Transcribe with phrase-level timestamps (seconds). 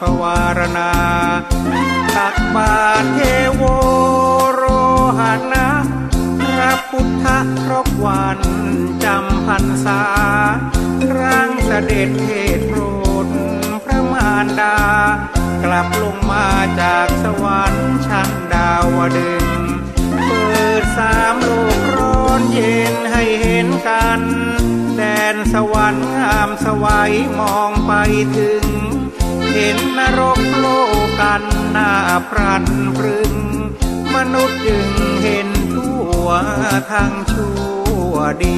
[0.00, 0.92] ปวารณา
[2.16, 3.18] ตักบาทเท
[3.54, 3.62] โว
[4.54, 4.62] โร
[5.18, 5.68] หานะ
[6.40, 7.26] พระพุทธ
[7.64, 8.40] ครบวัน
[9.04, 10.02] จำพรรษา
[11.18, 12.80] ร่างเสด็จเทศโปร
[13.24, 13.26] ด
[13.84, 14.78] พระมารดา
[15.64, 16.48] กลับลงมา
[16.80, 19.48] จากสวรรค์ชั้นดาวดึง
[20.26, 24.20] เปิดสามโลกร้อนเย็นให้เห็นกัน
[24.96, 25.02] แด
[25.34, 27.92] นสวรรค์งามสวัยมองไป
[28.38, 28.64] ถึง
[29.54, 30.66] เห็นนรกโล
[31.20, 31.92] กันหน้า
[32.28, 32.64] พรัน
[32.96, 33.34] พรึง
[34.14, 34.88] มนุษย์จึง
[35.22, 36.26] เห็นทั่ว
[36.90, 37.56] ทางชั่
[38.10, 38.56] วดี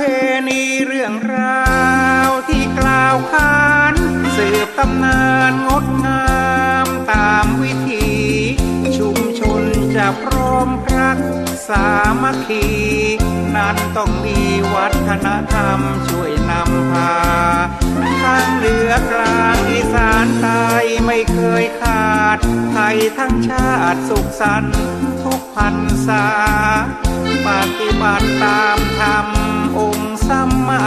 [0.00, 0.06] เพ
[0.48, 1.68] ณีเรื่องรา
[2.28, 3.62] วที่กล่าวขา
[3.92, 3.94] น
[4.36, 6.26] สืบตำนานงดงา
[6.86, 8.07] มตามวิธี
[10.22, 11.18] พร้อมรัก
[11.68, 11.88] สา
[12.22, 12.66] มัคคี
[13.56, 14.40] นั้นต้องมี
[14.74, 17.14] วัฒนธรรมช่วยนำพา
[18.22, 20.66] ทางเหนือกลางอีสานใต้
[21.06, 22.38] ไม่เคยขาด
[22.72, 24.76] ไทยทั้งชาติสุขสันต์
[25.24, 25.76] ทุกพัน
[26.06, 26.26] ษา
[27.46, 27.48] ป
[27.78, 29.26] ฏิบัติตามธรรม
[29.78, 30.86] องค์สัมมา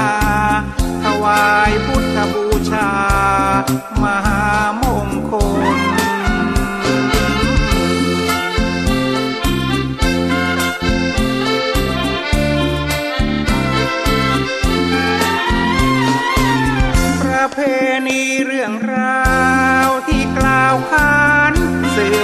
[1.03, 2.91] ถวายพุทธบูชา
[4.03, 4.43] มหา
[4.80, 4.80] ม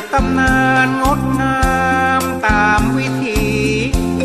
[0.01, 1.59] บตำนานงดงา
[2.21, 3.43] มตามวิธี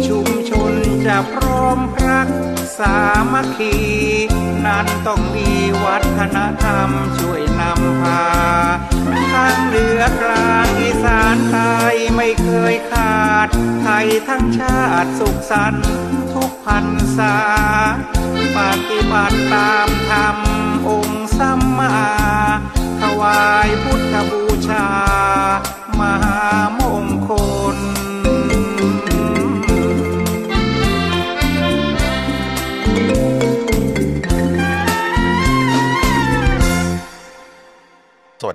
[0.07, 0.73] ชุมชน
[1.07, 2.29] จะพร้อมรัก
[2.79, 2.97] สา
[3.33, 3.77] มัคคี
[4.67, 5.51] นั้นต้องมี
[5.85, 6.89] วัฒนธรรม
[7.19, 8.25] ช่วยนำพา
[9.33, 11.75] ทางเหนือกลางอีสานใต้
[12.17, 13.49] ไม่เคยขาด
[13.83, 15.87] ไทยทั้งชาติสุขสันต์
[16.35, 16.87] ทุกพัน
[17.19, 17.37] ษา
[18.57, 18.59] ป
[18.89, 20.37] ฏิบัติตามธรรม
[20.89, 21.97] องค์สัมมา
[23.01, 24.87] ถวายพุทธบูชา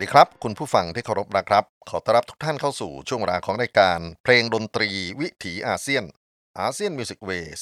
[0.07, 4.89] ดีครับ คุณผู้ฟังที่เคารพนะครับ ขอต้อนรับทุกท่านเข้าสู่ช่วงเวลาของรายการ เพลงดนตรี
[5.21, 6.03] วิถีอาเซียน
[6.59, 7.59] ASEAN Music Wayส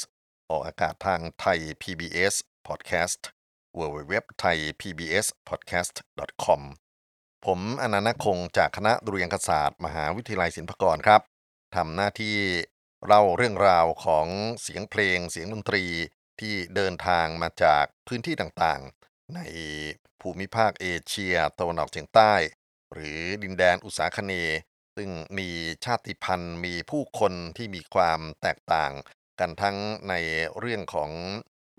[0.49, 2.35] ออกอากาศทางไทย PBS
[2.67, 3.21] Podcast
[3.79, 5.95] w w w t h a i PBS Podcast
[6.43, 6.61] com
[7.45, 11.21] ผมอนันต์คงจากคณะดุเรียนศาสตร์ มหาวิทยาลัยศิลปากรครับ
[11.75, 12.37] ทำหน้าที่
[13.05, 14.27] เล่าเรื่องราวของ
[14.61, 15.83] เสียงเพลงเสียงดนตรี
[16.39, 19.39] ที่เดินทางมาจากพื้นที่ต่างๆ ใน
[20.25, 22.33] ภูมิภาคเอเชียตะวันออกเฉียงใต้
[22.93, 24.33] หรือดินแดนอุษาคเน
[24.95, 25.49] ซึ่งมี
[25.85, 28.91] ชาติพันธุ์มีผู้คนที่มีความแตกต่าง
[29.39, 29.77] กันทั้ง
[30.09, 30.13] ใน
[30.59, 31.11] เรื่องของ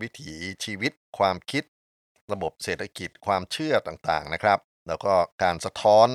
[0.00, 0.32] วิถี
[0.64, 1.64] ชีวิต ความคิด
[2.32, 4.58] ระบบเศรษฐกิจความเชื่อต่างๆนะครับ
[4.88, 6.08] แล้วก็การสะท้อน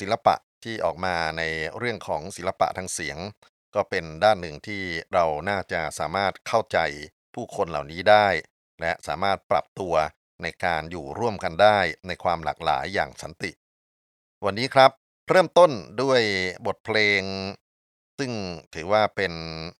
[0.00, 0.34] ศิลปะ
[0.64, 1.42] ที่ออกมาใน
[1.78, 3.18] เรื่องของศิลปะทางเสียง
[3.74, 6.78] ก็เป็นด้านหนึ่งที่เราน่าจะสามารถเข้าใจ
[7.34, 8.28] ผู้คนเหล่านี้ได้
[8.80, 9.94] และสามารถปรับตัว
[10.42, 13.50] ในการอยู่ร่วมกันได้ในความหลากหลายอย่างสันติ
[14.44, 14.90] วันนี้ครับ
[15.28, 15.70] เริ่มต้น
[16.02, 16.20] ด้วย
[16.66, 17.22] บทเพลง
[18.18, 18.32] ซึ่ง
[18.74, 19.32] ถือว่าเป็น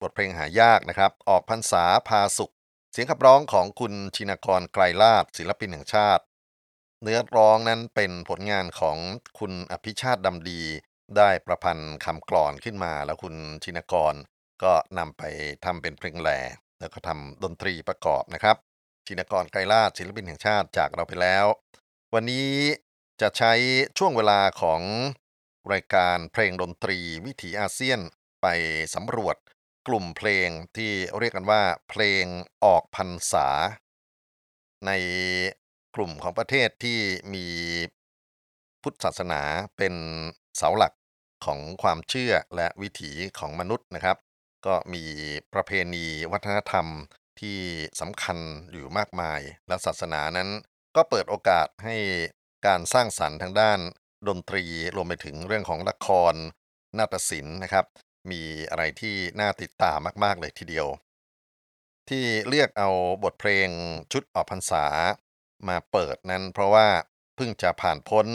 [0.03, 2.53] บทเพลงหายากนะครับ ออกพรรษาพาสุข
[2.93, 6.23] เสียงขับร้องของคุณชินกรไกรลาศศิลปินแห่งชาติ
[7.03, 8.97] เนื้อร้องนั้นเป็นผลงานของ
[9.39, 10.63] คุณอภิชาติดำดี
[11.17, 13.35] ได้ประพันธ์คำกลอนขึ้นมา แล้วคุณ
[13.65, 14.15] ชินกร
[14.63, 15.23] ก็นำไป
[15.65, 16.39] ทำเป็นเพลงแหล่
[16.81, 18.57] แล้วก็ทำดนตรีประกอบนะครับ
[19.09, 21.47] ชินกรไกรลาศศิลปินแห่งชาติจากเราไปแล้ว
[22.15, 22.51] วันนี้
[23.21, 23.53] จะใช้
[23.99, 24.81] ช่วงเวลาของ
[25.73, 28.01] รายการเพลงดนตรีวิถีอาเซียน
[28.43, 28.47] ไป
[28.95, 29.37] สำรวจ
[29.89, 32.25] กลุ่มเพลงที่เรียกกันว่า เพลง
[32.65, 33.49] ออกพรรษา
[34.87, 34.91] ใน
[35.95, 37.01] กลุ่มของประเทศที่
[37.35, 37.47] มี
[38.83, 39.43] พุทธศาสนา
[39.77, 39.95] เป็น
[40.57, 40.95] เสาหลัก
[41.45, 44.17] ของความเชื่อและวิถีของมนุษย์นะครับ
[44.67, 45.05] ก็มี
[45.55, 46.87] ประเพณีวัฒนธรรม
[47.41, 47.59] ที่
[48.01, 48.39] สำคัญ
[48.73, 50.49] อยู่มากมาย และศาสนานั้น
[50.97, 51.97] ก็เปิดโอกาสให้
[52.67, 53.79] การสร้างสรรค์ทางด้าน
[54.29, 54.65] ดนตรี
[54.97, 56.35] รวมไปถึงเรื่องของละคร
[56.99, 57.87] นาฏศิลป์นะครับ
[58.31, 60.87] มีอะไรที่น่าติดตามมาก ๆ เลยทีเดียว
[62.09, 62.91] ที่เลือกเอา
[63.25, 63.69] บทเพลง
[64.13, 64.85] ชุดออกพรรษา
[65.69, 66.89] มาเปิดนั้น เพราะว่า
[67.37, 68.27] เพิ่งจะผ่านพ้น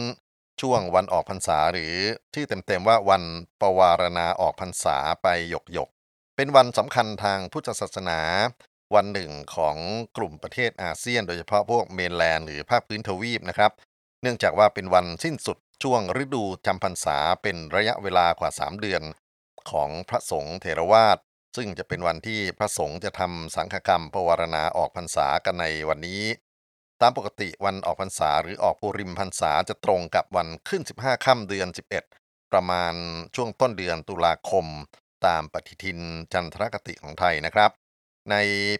[0.61, 1.93] ช่วงวันออกพรรษาหรือ
[2.33, 3.23] ที่เต็ม ๆ ว่าวัน
[3.61, 5.89] ปวารณาออกพรรษาไปหยกหยก
[6.35, 8.19] เป็นวันสำคัญทางพุทธศาสนา
[8.95, 9.75] วันหนึ่งของ
[10.17, 13.71] กลุ่มประเทศอาเซียน โดยเฉพาะพวกเมนแลนด์หรือภาคพื้นทวีปนะครับ
[14.21, 19.01] เนื่องจากว่าเป็นวันสิ้นสุดช่วงฤดูจำพรรษาเป็นระยะเวลากว่า 3 เดือน
[19.71, 21.17] ของพระสงฆ์เถรวาท
[21.57, 26.23] ซึ่งจะเป็นวันที่พระสงฆ์จะทำสังฆกรรมปวารณาออกพรรษากันในวันนี้
[27.01, 31.67] ตามปกติวันออกพรรษาหรือออกปุริมพรรษาจะตรงกับวันขึ้น 15ค่ำเดือน
[32.11, 32.93] 11 ประมาณ
[33.35, 34.65] ช่วงต้นเดือนตุลาคม
[35.25, 35.99] ตามปฏิทิน
[36.33, 37.71] จันทรคติของไทยนะครับ
[38.31, 38.35] ใน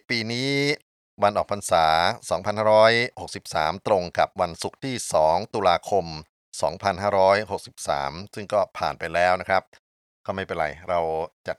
[0.08, 0.50] ปีนี้
[1.22, 1.86] วันออกพรรษา
[3.06, 4.94] 2563 ตรงกับวันศุกร์ที่
[5.24, 6.06] 2 ตุลาคม
[7.00, 9.62] 2563 ซึ่งก็ผ่านไปแล้วนะครับ
[10.26, 11.00] ก็ไม่เป็นไร เรา
[11.48, 11.58] จัด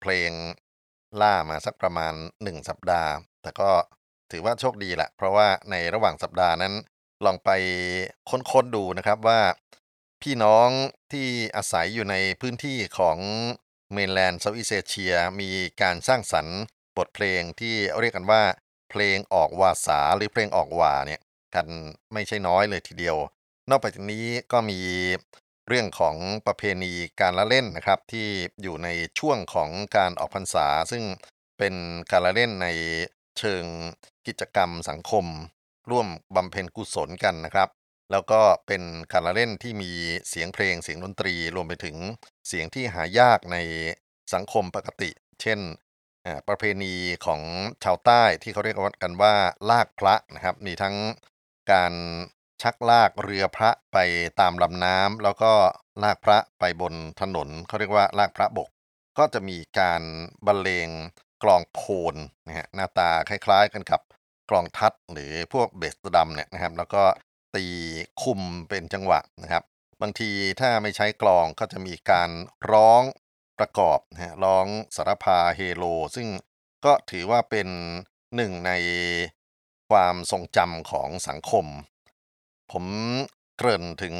[0.00, 0.30] เพลง
[1.20, 3.12] ล่ามาสักประมาณ 1 สัปดาห์
[3.42, 3.70] แต่ก็
[4.30, 6.74] ถือว่าโชคดีแหละ เพราะว่าในระหว่างสัปดาห์นั้น
[7.24, 7.50] ลองไป
[8.30, 9.40] ค้นๆดูนะครับว่า
[10.22, 10.68] พี่น้อง
[11.12, 11.26] ที่
[11.56, 13.18] อาศัยอยู่ในพื้นที่ของ
[13.92, 15.50] เมนแลนด์เซาท์อีเอเชียมี
[15.82, 16.60] การสร้างสรรค์
[16.98, 18.42] บทเพลงที่เรียกกันว่า
[18.90, 21.20] เพลงออกวาสาหรือเพลงออกวาเนี่ย
[21.54, 21.66] กัน
[22.12, 23.16] ไม่ใช่น้อยเลยทีเดียว
[23.70, 24.80] นอกจากนี้ก็มี
[25.68, 28.28] เรื่องของประเพณีการละเล่นนะครับ ที่
[28.62, 28.88] อยู่ใน
[29.18, 31.04] ช่วงของการออกพรรษา ซึ่ง
[31.58, 31.74] เป็น
[32.10, 32.68] การละเล่นใน
[33.38, 33.64] เชิง
[34.26, 35.26] กิจกรรมสังคม
[35.90, 36.06] ร่วม
[36.36, 37.68] บำเพ็ญกุศลกันนะครับ
[38.10, 38.82] แล้วก็เป็น
[39.12, 39.90] การละเล่นที่มี
[40.28, 41.96] เสียงเพลงเสียงดนตรีรวมไปถึง
[42.48, 43.56] เสียงที่หายากใน
[44.34, 45.10] สังคมปกติ
[45.42, 45.58] เช่น
[46.48, 46.94] ประเพณี
[47.26, 47.40] ของ
[47.84, 49.34] ชาวใต้ที่เขาเรียกกันว่า
[49.70, 50.96] ลากพระนะครับ มีทั้ง
[51.72, 51.94] การ
[52.62, 53.98] ชักลากเรือพระไป
[54.40, 55.52] ตามลำน้ำแล้วก็
[56.02, 58.68] ลากพระไปบนถนนเขาเรียกว่าลากพระบก
[59.18, 60.02] ก็จะมีการ
[60.46, 60.88] บรรเลง
[61.42, 61.80] กลองโพ
[62.12, 62.14] น
[62.46, 64.00] นะฮะหน้าตาคล้ายๆกันกับ
[64.50, 67.02] กลองทัดหรือพวกเบสดำเนี่ยนะครับ แล้วก็
[67.54, 67.66] ตี
[68.22, 69.62] คุมเป็นจังหวะนะครับ
[70.02, 70.30] บางที
[70.60, 72.30] ถ้าไม่ใช้กลองก็จะมีการ
[72.72, 73.02] ร้อง
[73.58, 74.66] ประกอบนะฮะร้อง
[74.96, 75.84] สารพาเฮโล
[76.16, 76.28] ซึ่ง
[76.84, 77.68] ก็ถือว่าเป็น
[78.36, 78.72] หนึ่งใน
[79.90, 81.66] ความทรงจำของสังคม
[82.72, 82.84] ผม
[83.56, 84.16] เกริ่นถึง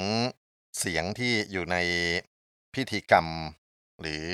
[0.79, 1.77] เสียงที่อยู่ใน
[2.75, 3.27] พิธีกรรม
[4.01, 4.27] หรือ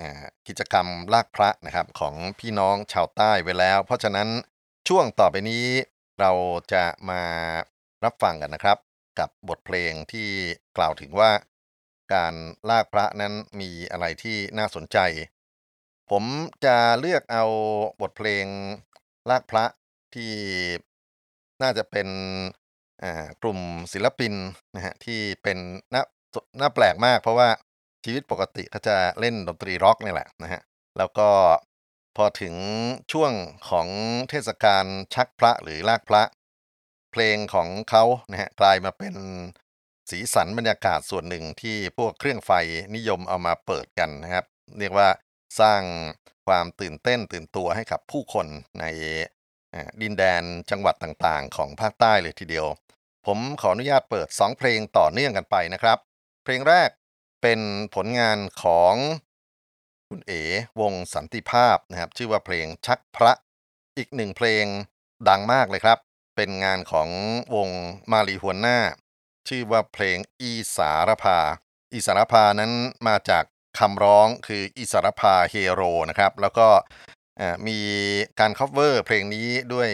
[0.00, 0.02] อ
[0.46, 4.28] กิจกรรมลากพระนะครับของพี่น้องชาวใต้ไว้แล้ว เพราะฉะนั้น
[4.88, 5.66] ช่วงต่อไปนี้
[6.20, 6.32] เรา
[6.72, 7.22] จะมา
[8.04, 8.78] รับฟังกันนะครับ
[9.18, 10.28] กับบทเพลงที่
[10.76, 11.30] กล่าวถึงว่า
[12.14, 12.34] การ
[12.70, 14.98] ลากพระนั้นมีอะไรที่น่าสนใจ
[16.10, 16.24] ผม
[16.64, 17.44] จะเลือกเอา
[18.00, 18.46] บทเพลง
[19.30, 19.64] ลากพระ
[20.14, 20.32] ที่
[21.62, 22.08] น่าจะเป็น
[23.42, 23.58] กลุ่ม
[23.92, 24.34] ศิลปิน
[24.74, 25.58] นะฮะที่เป็น
[25.94, 26.02] น่า
[26.60, 27.48] น่าแปลกมาก เพราะว่า
[28.04, 30.60] ชีวิตปกติเขาจะเล่นดนตรีร็อกนี่แหละนะฮะ
[30.98, 31.28] แล้วก็
[32.16, 32.54] พอถึง
[33.12, 33.32] ช่วง
[33.68, 33.88] ของ
[34.30, 34.84] เทศกาล
[35.14, 36.22] ชักพระหรือลากพระ
[37.12, 39.14] เพลงของเขานะฮะกลายมาเป็น
[40.10, 42.50] สีสันบรรยากาศส่วนหนึ่งที่พวกเครื่องไฟ
[42.94, 44.44] นิยมเอามาเปิดกันนะครับ
[44.78, 45.08] เรียกว่า
[45.60, 45.82] สร้าง
[46.46, 48.46] ความตื่นเต้นตื่นตัวให้กับผู้คน
[48.80, 48.84] ใน
[50.02, 52.66] ดินแดนจังหวัดต่างๆ ของภาคใต้เลยทีเดียว
[53.26, 55.98] ผมขออนุญาตเปิด 2 เพลงต่อเนื่องกันไปนะครับ
[56.44, 56.90] เพลงแรก
[57.42, 57.60] เป็น
[57.94, 58.94] ผลงานของ
[60.08, 60.42] คุณเอ๋
[60.80, 63.32] วงสันติภาพนะครับ ชื่อว่าเพลงชักพระ
[63.96, 64.64] อีกหนึ่งเพลง
[65.28, 65.98] ดังมากเลยครับ
[66.36, 67.08] เป็นงานของ
[67.54, 67.68] วง
[68.12, 68.78] มารีหัวหน้า
[69.48, 71.38] ชื่อว่าเพลงอีสารพา
[71.92, 72.72] อีสารพานั้น
[73.08, 73.44] มาจาก
[73.78, 76.68] คำร้องคืออีสารพาเฮโร่นะครับ แล้วก็
[77.66, 77.78] มี
[78.40, 79.88] การ cover เพลงนี้ด้วย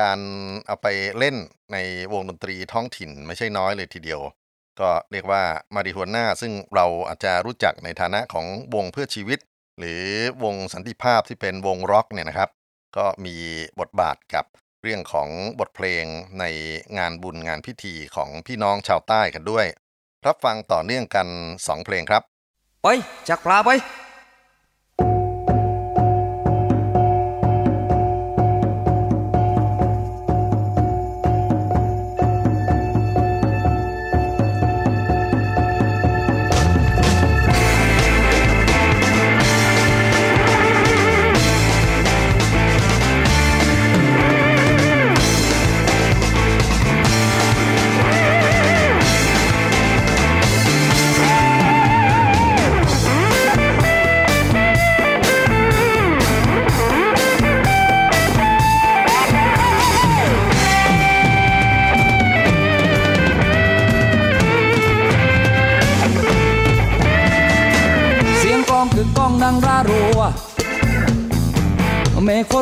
[0.00, 0.18] การ
[0.66, 0.86] เอาไป
[1.18, 1.36] เล่น
[1.72, 1.76] ใน
[2.12, 4.20] วงดนตรีท้องถิ่นไม่ใช่น้อยเลยทีเดียว
[4.80, 5.42] ก็เรียกว่า
[5.74, 9.38] มาลีฮวนน่าซึ่งเราอาจจะรู้จักในฐานะของวงเพื่อชีวิต
[9.78, 10.02] หรือ
[10.44, 12.50] วงสันติภาพที่เป็นวงร็อกเนี่ยนะครับ
[12.96, 13.36] ก็มี
[13.80, 14.44] บทบาทกับ
[14.82, 15.28] เรื่องของ
[15.60, 16.04] บทเพลง
[16.40, 16.44] ใน
[16.98, 19.66] งานบุญงานพิธีของพี่น้องชาวใต้กันด้วย
[20.26, 22.22] รับฟังต่อเนื่องกัน2เพลงครับ
[22.82, 22.88] ไป
[23.28, 23.70] จากปลาไป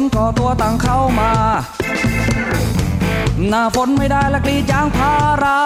[0.03, 1.31] นก่อตัวต่างเข้ามา
[3.49, 5.59] หน้าฝนไม่ได้ละกรีจางพารา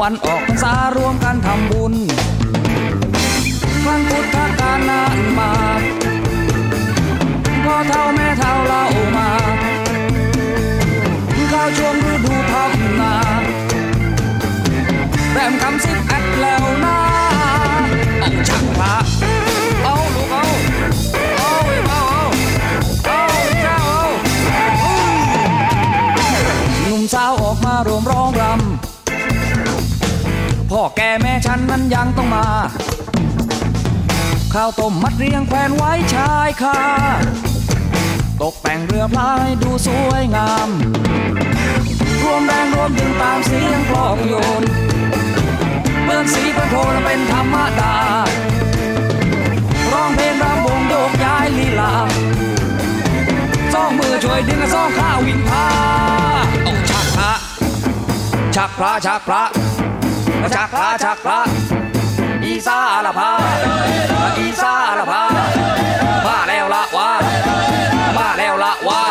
[0.00, 1.94] วันออกพรรษารวมกันทำบุญ
[3.82, 5.50] ครั้งพุทธกาลนานมา
[7.64, 8.84] พ่อเท่าแม่เท่าเล่า
[9.16, 9.28] มา
[11.50, 13.14] เข้าช่วงฤดูทำนา
[15.32, 17.07] แรมคำสิบแอดแล้วนะเอา
[30.96, 32.46] แก่แม่ฉันนั้นยังต้องมา
[34.54, 36.80] ข้าวต้มมัดเรียงแขวนไว้ชายคา
[38.42, 40.68] ตกแต่งเรือพลายดูสวยงาม
[42.22, 44.62] รวมแรงรวมดึงตามเสียงกลองโยน
[46.04, 47.94] เมือสีประโทนเป็นธรรมดา
[49.92, 51.92] ร้องเพลงรำวงโยกย้ายลีลา
[53.72, 55.66] ซ่องมือช่วยดึงซ่องข้าววิ่งพา
[56.64, 57.32] เอาชักพระ
[58.56, 59.67] ชักพระชักพระ
[60.54, 61.40] ชักพระชักพระ
[62.44, 63.30] อีสาละพา
[64.38, 65.22] อีสาละพา
[66.26, 67.10] มาแล้วละวา
[68.16, 69.02] มาแล้วละว่า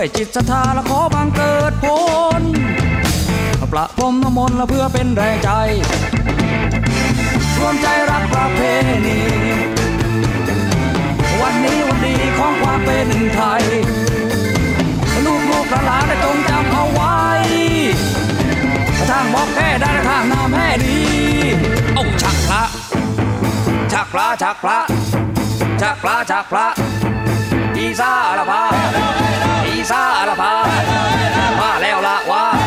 [0.00, 1.86] ด้วยจิตศรัทธาและขอบังเกิดผ
[2.40, 2.42] ล
[3.72, 5.50] ประพรมน้ำมนต์และเพื่อเป็นแรงใจ
[7.58, 8.60] รวมใจรักประเพ
[9.06, 9.18] ณี
[11.40, 13.62] วันนี้วันดีของความเป็นไทย
[15.24, 17.18] ลูกลูกหลานๆได้จงจำเอาไว้
[19.08, 20.98] ทางบอกแค่ได้ทางน้ำแห่ดี
[21.94, 22.62] เอาชักพระ
[23.92, 24.78] ชักพระชักพระ
[25.80, 26.66] ชักพระชักพระ
[27.76, 29.27] อีสาละพา
[29.90, 30.52] สาละพา
[31.60, 32.57] มาแล้วละว่า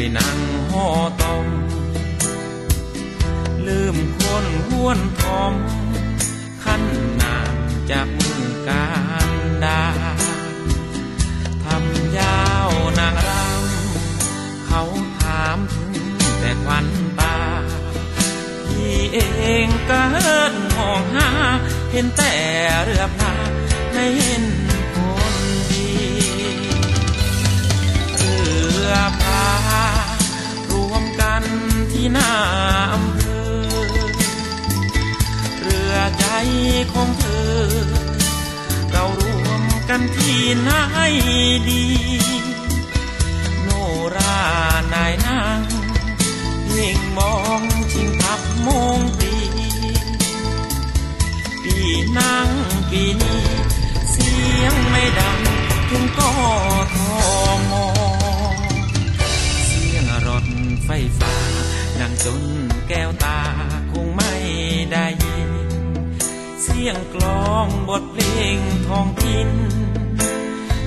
[0.00, 0.38] ยนั่ง
[0.70, 0.86] ห่อ
[1.20, 1.46] ตอม
[3.66, 5.54] ลืมคนห้วนทอม
[6.62, 6.82] ขั้น
[7.20, 7.54] นาม
[7.90, 8.86] จากมืองกา
[9.28, 9.30] ร
[9.64, 9.82] ดา
[11.64, 14.82] ทำยาวนางรำเขา
[15.18, 15.94] ถามถึง
[16.38, 16.86] แต่ควัน
[17.20, 17.36] ตา
[18.66, 19.18] พี่เอ
[19.64, 21.30] งก็เฮินมองหา
[21.90, 22.32] เห็นแต่
[22.84, 23.34] เรือพา
[23.92, 24.44] ไม่เห็น
[24.94, 24.96] ค
[25.32, 25.34] น
[25.70, 25.88] ดี
[28.16, 28.32] เรื
[28.90, 28.92] อ
[32.04, 32.32] ที่หน้า
[32.92, 33.44] อำเภอ
[35.60, 36.26] เรือใจ
[36.92, 37.54] ของเธอ
[38.90, 40.70] เรารวมกันที่ไหน
[41.68, 41.84] ดี
[43.62, 43.68] โน
[44.16, 44.38] รา
[44.92, 45.60] นายนาง
[46.66, 49.32] เพ่งมองชิงพับมงปี
[51.62, 51.76] ปี
[52.18, 52.48] นั่ง
[52.90, 53.42] ปีนี้
[54.10, 54.30] เสี
[54.60, 55.38] ยงไม่ดัง
[55.88, 56.30] ถึงก็
[56.94, 57.14] ทอ
[57.70, 57.86] มอ
[59.66, 60.46] เสียงรถ
[60.84, 60.90] ไฟ
[61.20, 61.61] ฟ้า
[62.24, 62.42] จน
[62.88, 63.40] แก้วตา
[63.92, 64.32] คงไม่
[64.92, 65.52] ได้ยิน
[66.62, 68.24] เสียงกลองบทเพล
[68.56, 69.50] งทองถิ่น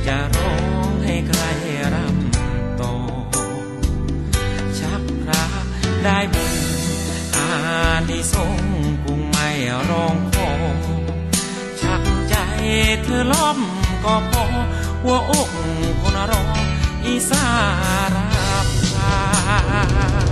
[0.05, 0.55] จะร้อ
[0.87, 1.41] งให้ใคร
[1.93, 2.93] รำต่อ
[4.79, 5.43] ชักพระ
[6.03, 6.53] ได้บุญ
[7.35, 7.47] อา
[8.09, 8.57] นิสง
[9.03, 9.49] คงไม่
[9.89, 10.49] ร้องขอ
[11.81, 12.35] ชักใจ
[13.03, 13.59] เธอล้อม
[14.03, 14.43] ก็พอ
[15.01, 15.49] หัวอก
[16.01, 16.43] คนรอ
[17.05, 17.45] อีสา
[18.13, 18.27] รา
[18.93, 20.24] พา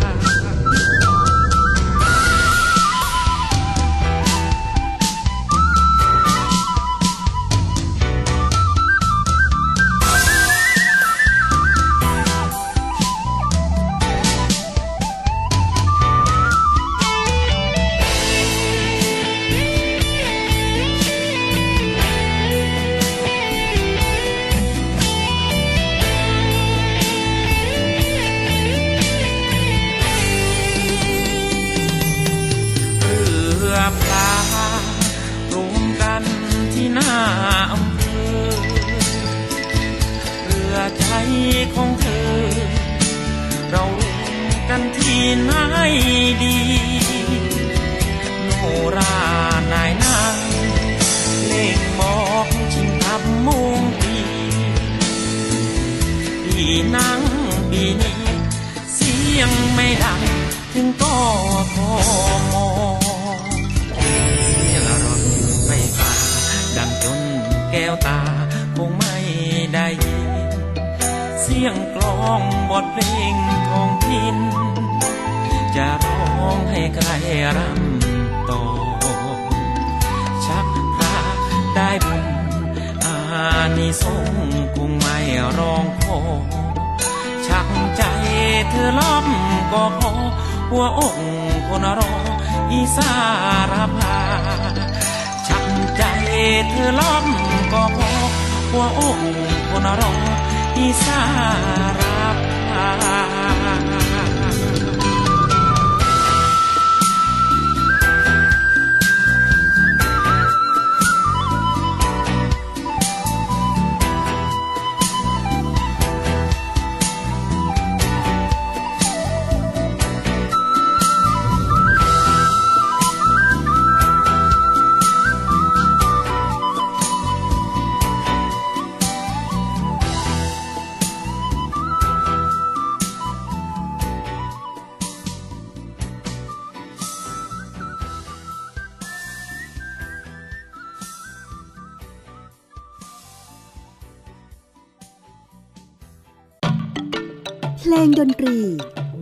[148.20, 148.58] ดนตรี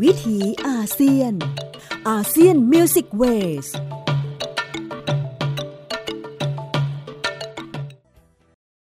[0.01, 1.33] วิถีอาเซียน
[2.09, 3.67] ASEAN Music Ways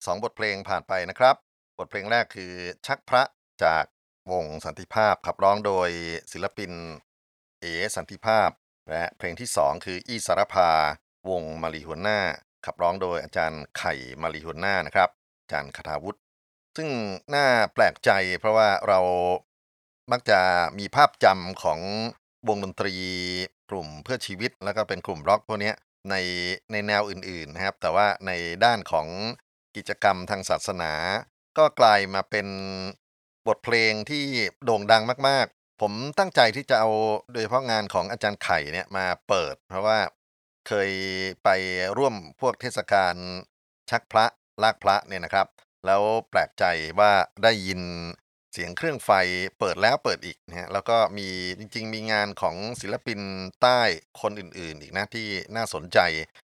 [0.06, 1.36] สองบทเพลงผ่านไปนะครับ
[1.78, 2.52] บทเพลงแรกคือ
[2.86, 3.22] ชักพระ
[3.64, 3.84] จาก
[4.30, 5.90] วงสันติภาพขับร้องโดย
[6.32, 6.72] ศิลปิน
[7.60, 7.64] เอ
[7.96, 8.50] สันติภาพ
[8.90, 10.70] และเพลงที่สองคืออีสารพา
[11.30, 12.20] วงมาลีฮวนน่า
[12.66, 15.10] ขับร้องโดยอาจารย์ไข่มาลีฮวนน่านะครับ
[15.42, 16.18] อาจารย์คาถาวุฒิ
[16.76, 16.88] ซึ่ง
[17.34, 19.00] น่าแปลกใจเพราะว่าเรา
[20.12, 20.40] มักจะ
[20.78, 21.80] มีภาพจำของ
[22.48, 22.94] วงดนตรี
[23.70, 25.72] กลุ่มเพื่อชีวิต แล้วก็เป็นกลุ่มร็อกพวกนี้
[26.10, 26.14] ใน
[26.72, 28.32] ในแนวอื่นๆนะครับ แต่ว่าใน
[28.64, 29.06] ด้านของ
[29.76, 30.92] กิจกรรมทางศาสนา
[31.58, 32.48] ก็กลายมาเป็น
[33.46, 34.24] บทเพลงที่
[34.64, 36.90] โด่งดังมาก ๆ ผมตั้งใจที่จะเอา
[37.32, 39.98] โดยเฉพาะงานของอาจารย์ไข่เนี่ยมาเปิด เพราะว่า
[40.68, 40.90] เคย
[41.44, 41.48] ไป
[41.96, 43.14] ร่วมพวกเทศกาล
[43.90, 44.26] ชักพระ
[44.62, 45.46] ลากพระเนี่ยนะครับ
[45.86, 46.64] แล้วแปลกใจ
[46.98, 47.80] ว่าได้ยิน
[48.52, 49.10] เสียงเครื่องไฟ
[49.58, 53.20] เปิดแล้วเปิดอีกนะฮะแล้วก็มีจริง ๆ มีงานของศิลปิน
[53.62, 53.80] ใต้
[54.20, 55.98] คนอื่น ๆ อีกนะที่น่าสนใจ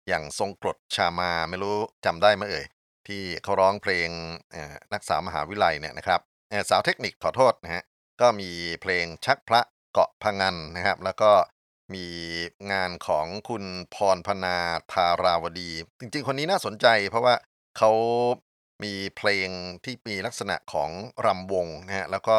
[0.08, 2.66] อย่างทรงกรดชามาไม่รู้จำได้ไหมเอ่ย
[3.08, 4.10] ที่เขาร้องเพลง
[4.94, 6.20] นักศึกษามหาวิทยาลัยเนี่ยนะครับ
[6.70, 7.84] สาวเทคนิคขอโทษนะฮะ
[8.22, 8.50] ก็มี
[8.82, 9.62] เพลงชักพระ
[9.94, 11.32] เกาะพะงันนะครับ แล้วก็
[11.94, 12.06] มี
[12.72, 13.64] งานของคุณ
[13.96, 14.58] พรพนา
[14.92, 17.36] ธาราวดี จริง ๆ คนนี้น่าสนใจเพราะว่า
[17.78, 17.92] เขา
[18.84, 19.50] มีเพลง
[19.84, 20.90] ที่มีลักษณะของ
[21.26, 22.38] รำวงนะฮะแล้วก็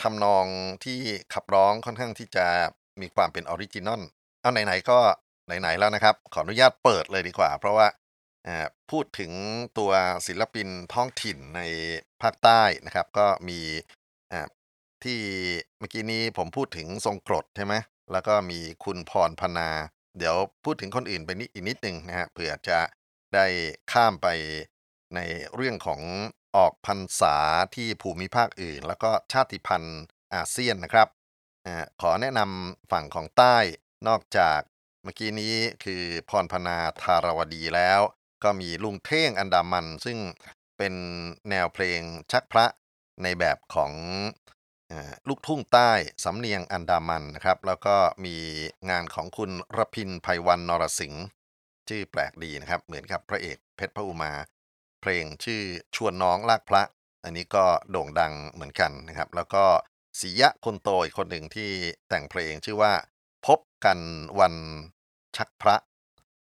[0.00, 0.46] ทำนอง
[0.84, 1.00] ที่
[1.34, 2.46] ขับร้องค่อนข้างที่จะ
[3.00, 4.00] มีความเป็น original
[4.40, 4.98] เอาไหนๆก็
[5.46, 7.86] ไหนๆแล้วนะครับ ขออนุญาตเปิดเลยดีกว่า เพราะว่า
[8.90, 9.32] พูดถึง
[9.78, 9.92] ตัว
[10.26, 11.60] ศิลปินท้องถิ่นใน
[12.22, 13.60] ภาคใต้นะครับ ก็มี
[15.04, 15.20] ที่
[15.78, 17.74] เมื่อกี้นี้ผมพูดถึงทรงกรดใช่ไหม
[18.12, 19.68] แล้วก็มีคุณพรพนา
[20.18, 22.78] เดี๋ยวพูดถึงคนอื่นไปนิดอีกนิดหนึ่งนะฮะเผื่อจะ
[23.34, 23.46] ได้
[23.92, 24.28] ข้ามไป
[25.16, 25.20] ใน
[25.54, 26.00] เรื่องของ
[26.56, 27.36] ออกพรรษา
[27.74, 30.02] ที่ภูมิภาคอื่น แล้วก็ชาติพันธุ์
[30.34, 31.08] อาเซียนนะครับ
[31.66, 31.68] อ
[32.00, 33.56] ขอแนะนำฝั่งของใต้
[34.08, 34.60] นอกจาก
[35.02, 38.00] เมื่อกี้นี้คือพรพนาธารวดีแล้ว
[38.44, 40.18] ก็มีลุงเท่งอันดามัน ซึ่ง
[40.78, 40.94] เป็น
[41.50, 42.00] แนวเพลง
[42.32, 42.66] ชักพระ
[43.22, 43.92] ในแบบของ
[45.28, 45.90] ลูกทุ่งใต้
[46.24, 48.36] สำเนียงอันดามันนะครับ แล้วก็มี
[48.90, 51.24] งานของคุณรพินไพวันนรสิงห์
[51.88, 54.32] ชื่อแปลกดีนะครับ เหมือนกับพระเอกเพชรพระอุมา
[55.04, 55.62] เพลงชื่อ
[55.96, 56.82] ชวนน้องลากพระ
[57.24, 59.64] อันนี้ก็โด่งดังเหมือนกันนะครับ แล้วก็
[60.20, 61.70] ศิยะคนโตอีกคนหนึ่งที่
[62.08, 62.92] แต่งเพลงชื่อว่า
[63.46, 63.98] พบกัน
[64.40, 64.54] วัน
[65.36, 65.76] ชักพระ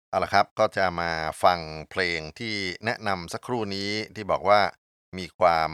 [0.09, 1.11] เอาละครับก็จะมา
[1.43, 1.59] ฟัง
[1.91, 4.61] เพลงที่แนะนำสักครู่นี้ที่บอกว่า
[5.19, 5.71] มีความ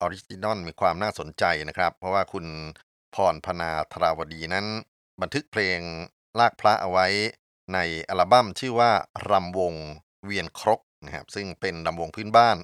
[0.00, 2.46] original มีความน่าสนใจนะครับ เพราะว่าคุณ
[3.14, 4.66] พรพนาธราวดีนั้น
[5.20, 5.78] บันทึกเพลง
[6.38, 7.06] ลากพระเอาไว้
[7.74, 7.78] ใน
[8.08, 8.90] อัลบั้มชื่อว่า
[9.30, 9.74] รำวง
[10.24, 12.56] เวียนครก นะครับซึ่งเป็นรำวงพื้นบ้าน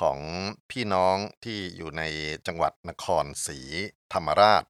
[0.00, 0.18] ของ
[0.70, 2.02] พี่น้องที่อยู่ใน
[2.46, 3.58] จังหวัดนครศรี
[4.12, 4.62] ธรรมราช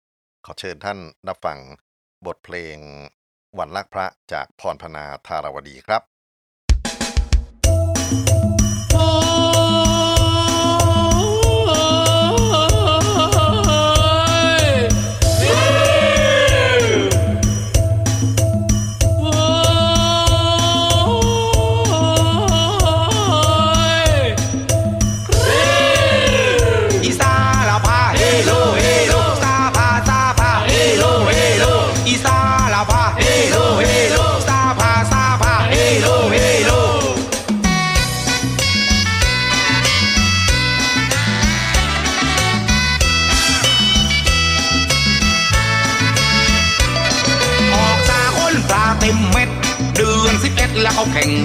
[0.44, 0.98] ขอเชิญท่าน
[1.28, 1.58] รับฟัง
[2.26, 2.76] บทเพลง
[3.58, 6.02] วันลากพระจากพรพนาธารวดีครับ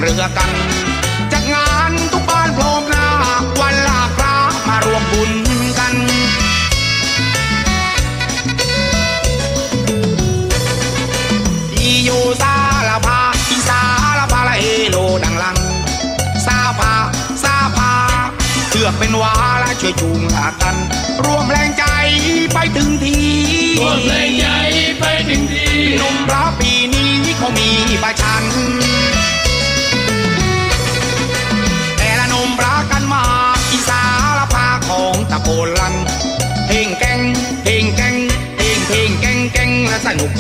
[0.02, 0.52] เขาแข่งเรือกัน
[1.32, 3.08] จากงานทุกบ้านพร้อมหน้า
[3.60, 4.36] วันลาพระ
[4.68, 5.32] มารวมบุญ
[5.80, 5.94] กัน
[11.80, 12.10] อีโย
[12.42, 12.54] ซา
[12.90, 13.80] ลาพาอีซา
[14.20, 15.58] ลาพาละเอโลดังลัง
[16.46, 16.94] ซาพา
[17.44, 17.92] ซาพา
[18.70, 20.76] เชือกเป็นวาและช่วยจูงหากัน
[21.26, 21.84] รวมแรงใจ
[22.54, 23.16] ไปถึงที
[23.80, 24.58] รวมแรงใหญ่
[25.00, 27.70] ไปถึงที่หนุ่มพระปีนี้เขามี
[28.04, 28.44] ประชัน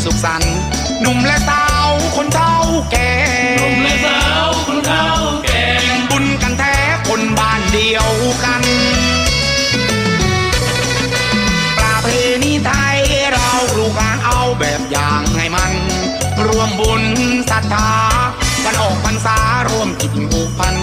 [0.04, 0.54] สนุกสุขสันต์
[1.02, 2.54] หนุ่มและสาวคนเฒ่า
[2.92, 3.12] แก่
[3.60, 5.06] หนุ่มและสาวคนเฒ่า
[5.44, 5.64] แก่
[6.10, 6.76] บุญกันแท้
[7.08, 8.10] คนบ้านเดียว
[8.44, 8.62] กัน
[11.78, 12.08] ประเพ
[12.44, 13.00] ณีไทย
[13.34, 15.72] เราลูกหลานเอาแบบอย่างให้มัน
[16.48, 17.04] รวมบุญ
[17.50, 17.92] ศรัทธา
[18.66, 19.38] กันออกพรรษา
[19.70, 20.76] รวมจิตผูกพัน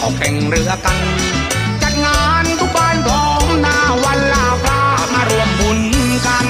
[0.00, 0.98] ิบเอ็ดแขาแข่งเรือกัน
[1.82, 4.80] จัดงานทุกบ้านพร้อมหน้าวันลาพระ
[5.12, 5.80] มารวมบุญ
[6.26, 6.46] กัน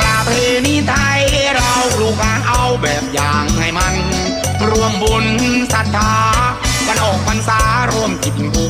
[0.00, 0.30] ประเพ
[0.66, 1.20] ณีไทย
[1.54, 3.94] เราลูกหลานเอาแบบอย่างให้มัน
[4.70, 5.26] รวมบุญ
[5.72, 6.14] ศรัทธา
[6.86, 7.60] กันออกพรรษา
[7.92, 8.69] รวมจิตผูกพัน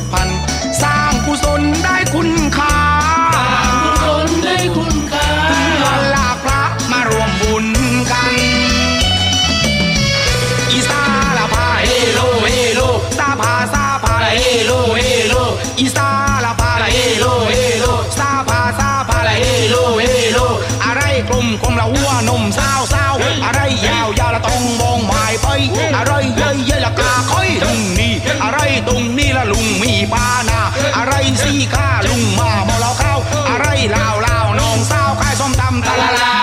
[28.71, 30.61] ไรตรงนี้ละลุงมีปานา
[30.97, 33.15] อะไรสี่ข้าลุงมาบอเหล้าเข้า
[33.49, 36.35] อะไรลาวลาวน้องสาวขายส้มตำตะลาลา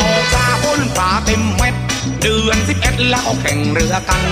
[0.00, 1.74] ออกซาพ้นป่าเต็มเม็ด
[2.20, 4.22] เดือนสิบเอ็ดแล้วเขาแข่งเรือกัน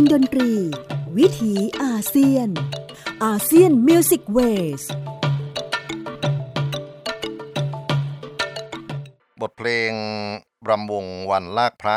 [0.00, 0.50] งดนตรี
[1.16, 2.48] วิถีอาเซียน
[3.24, 4.82] ASEAN Music Ways
[9.40, 9.92] บทเพลง
[10.68, 11.96] รำวงวันลากพระ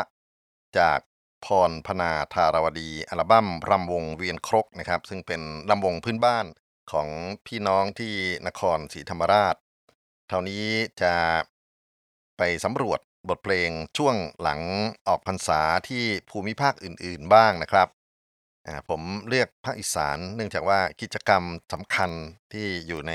[0.78, 1.00] จาก
[1.44, 5.40] พรพนาธารวดี อัลบั้มรำวงเวียนครกนะครับ ซึ่งเป็น
[5.70, 6.46] รำวงพื้นบ้าน
[6.92, 7.08] ของ
[7.46, 8.14] พี่น้องที่
[8.46, 9.56] นครศรีธรรมราช
[10.28, 10.64] เท่านี้
[11.02, 11.14] จะ
[12.36, 14.60] ไปสำรวจ บทเพลงช่วงหลัง
[15.08, 17.88] ออกพรรษาที่ภูมิภาคอื่นๆบ้างนะครับ
[18.88, 22.10] ผมเลือกภาคอีสานเนื่องจากว่ากิจกรรมสำคัญ
[22.52, 23.12] ที่อยู่ใน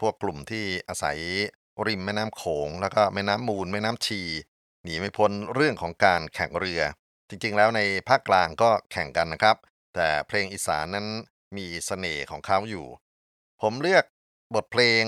[0.00, 1.18] พวกกลุ่มที่อาศัย
[1.86, 4.20] ริมแม่น้ำโขง แล้วก็แม่น้ำมูลแม่น้ำชี
[4.82, 6.80] หนีไม่พ้นเรื่องของการแข่งเรือ
[7.28, 9.56] จริงๆแล้วในภาคกลางก็แข่งกันนะครับ
[9.94, 11.06] แต่เพลงอีสานนั้น
[11.56, 12.86] มีเสน่ห์ของเขาอยู่
[13.62, 14.04] ผมเลือก
[14.54, 15.04] บทเพลง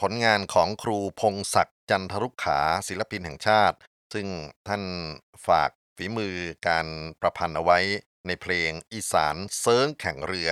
[0.00, 3.76] ผลงานของครูพงศักดิ์ จันทรุกขาศิลปินแห่งชาติ
[4.14, 4.26] ซึ่ง
[4.68, 4.82] ท่าน
[5.46, 6.34] ฝากฝีมือ
[6.68, 6.86] การ
[7.20, 7.78] ประพันธ์เอาไว้
[8.26, 10.50] ในเพลงอีสานเซิร์งแข่งเรือ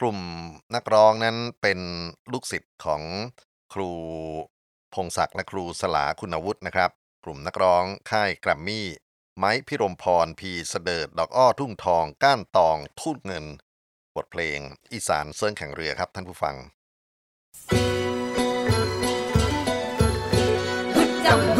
[0.00, 0.18] กลุ่ม
[0.74, 1.80] นักร้องนั้นเป็น
[2.32, 3.02] ลูกศิษย์ของ
[3.72, 3.90] ครู
[4.94, 6.90] พงศักดิ์และครูสลาคุณวุฒินะครับ
[7.24, 8.86] กลุ่มนักร้องค่ายแกรมมี่
[9.38, 13.44] ไม้พิรมพรพีเสดิดดอกอ้อทุ่งทอง ก้านตองทุ่นเงิน
[14.16, 14.58] บทเพลง
[14.92, 16.56] อีสานเซิร์งแข่งเรือครับท่านผู้ฟัง
[17.68, 17.99] จัง
[21.30, 21.58] ห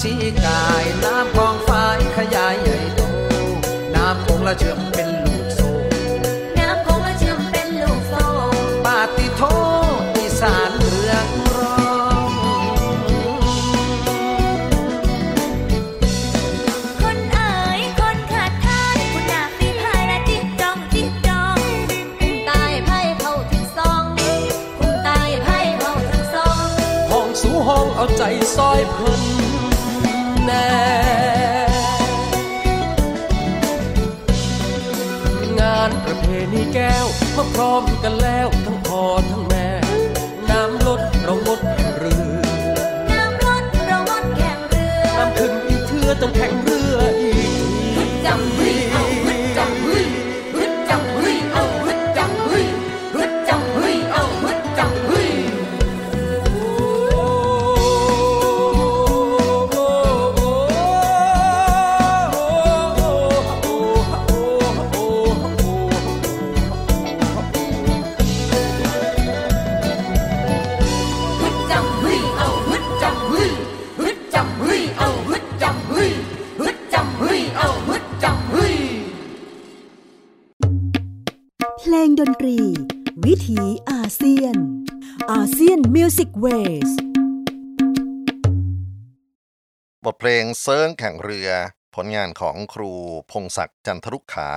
[0.00, 3.00] ชีกาย น้ำกองฟ้ายขยายใหญ่โต
[3.94, 4.89] น้ำคงละเชื่อม
[37.80, 39.66] มาพร้อมกันแล้วทั้งพ่อทั้งแม่
[40.50, 42.42] น้ำลดเรางดแข่งเรือ
[43.10, 46.69] น้ำรถเรางดแข่งเรือ น้ำขึ้นอีกเทือต้องแข่งเรืออี
[90.64, 91.50] เซิร์งแข่งเรือ
[91.94, 92.92] ผลงานของครู
[93.32, 94.50] พงศักดิ์จันทรุกขา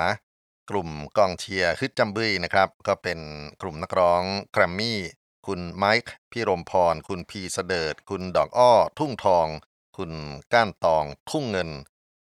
[0.69, 3.19] กลุ่มกองเชียร์ฮึดจัมบุ้ยนะครับ ก็เป็น
[3.61, 4.99] กลุ่มนักร้องแกรมมี่
[5.47, 9.47] คุณไมค์พี่รมพร คุณพีเสดิด คุณดอกอ้อ ทุ่งทอง
[9.97, 10.11] คุณ
[10.53, 11.69] ก้านตองทุ่งเงิน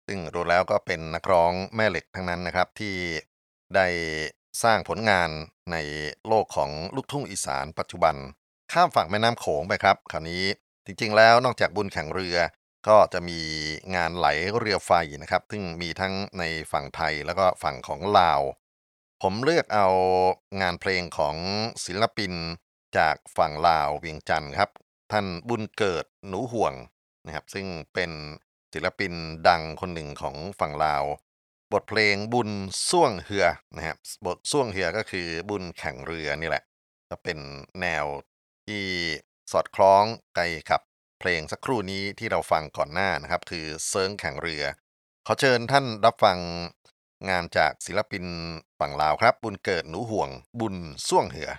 [0.07, 2.97] ซึ่งรู้แล้วก็เป็นนักร้องแม่เหล็กทั้งนั้นนะครับที่
[3.75, 3.87] ได้
[4.63, 5.31] สร้างผลงาน
[5.73, 5.77] ใน
[6.27, 8.15] โลกของลูกทุ่งอีสานปัจจุบัน
[8.73, 10.45] ข้ามฝั่งแม่น้ำโขงไปครับ คราวนี้
[10.87, 12.39] จริงๆแล้วนอกจากบุญแข่งเรือ
[12.87, 13.41] ก็จะมี
[13.95, 14.27] งานไหล
[14.59, 18.41] เรือไฟนะครับ ซึ่งมีทั้งในฝั่งไทยแล้วก็ฝั่งของลาว
[19.23, 19.89] ผมเลือกเอา
[20.61, 21.37] งานเพลงของ
[21.85, 22.33] ศิลปิน
[22.99, 24.71] จากฝั่งลาวเวียงจันทร์ครับ
[25.13, 26.75] ท่านบุญเกิดหนูห่วง
[27.27, 28.11] นะครับ ซึ่งเป็น
[28.73, 29.13] ศิลปิน
[29.49, 31.05] ดังคนหนึ่งของฝั่งลาว
[31.73, 32.51] บทเพลงบุญ
[32.91, 36.65] ส่วงเหือนะครับ บทส่วงเหือก็คือบุญแข่งเรือนี่แหละ
[37.11, 37.39] ก็เป็น
[37.81, 38.05] แนว
[38.67, 38.85] ที่
[39.53, 40.81] สอดคล้องไกลกับ
[41.21, 44.65] เพลงสักครู่นี้ที่เราฟังก่อนหน้านะครับ คือเซิร์งแข่งเรือ
[45.27, 46.39] ขอเชิญท่านรับฟัง
[47.31, 48.25] งานจากศิลปิน
[48.79, 50.75] ฝั่งลาวครับ บุญเกิดหนูห่วง บุญ
[51.09, 51.51] ส่วงเหือ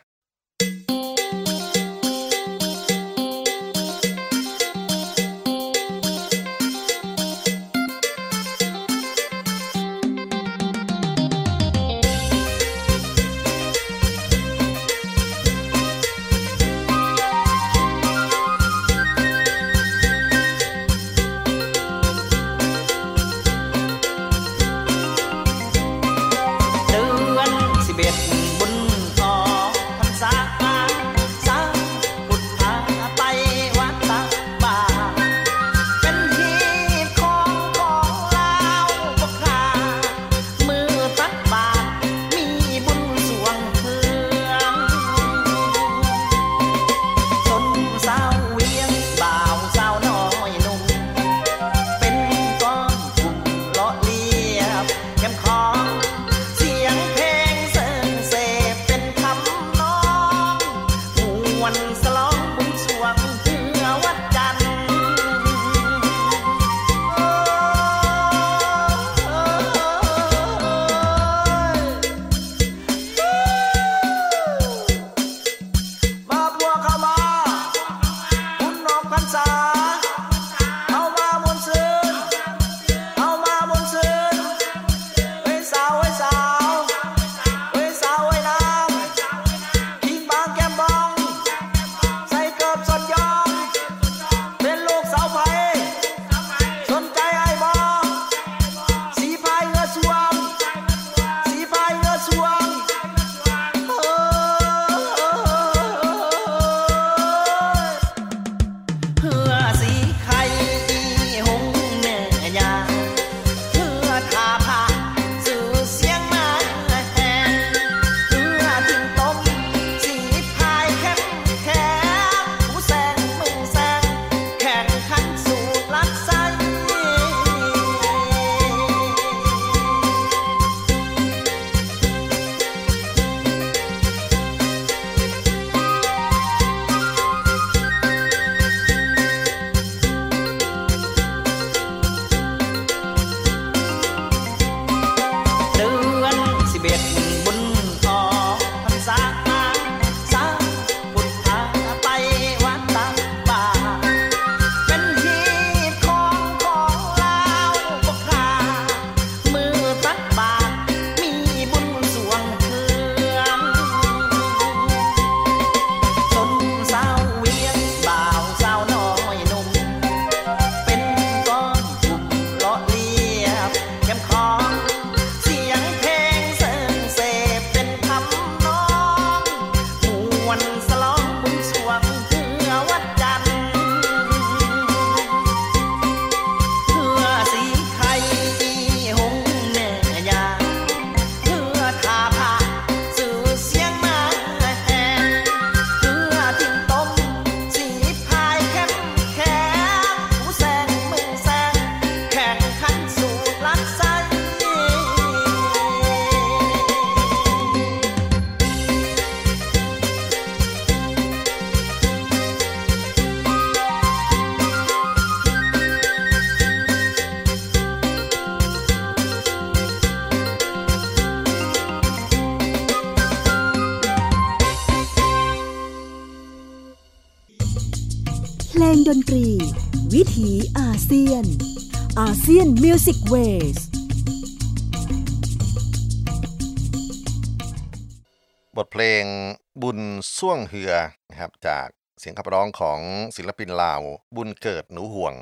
[240.70, 240.94] เหือ
[241.30, 241.88] นะครับจาก
[242.20, 243.00] เสียงขับร้องของ
[243.36, 244.02] ศิลปินลาว
[244.36, 245.34] บุญเกิดหนูห่วง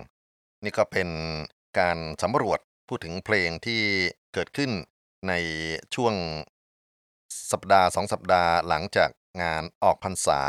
[0.64, 1.10] นี่ก็เป็น
[1.80, 3.82] การสำรวจพูดถึงเพลงที่
[4.34, 4.72] เกิดขึ้น
[5.28, 5.34] ใน
[5.96, 6.14] ช่วง
[7.52, 9.10] สัปดาห์สองสัปดาห์หลังจาก
[9.42, 10.42] งานออกพรรษา